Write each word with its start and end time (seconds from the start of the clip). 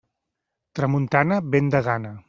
Tramuntana, 0.79 1.39
vent 1.57 1.73
de 1.77 1.85
gana. 1.91 2.17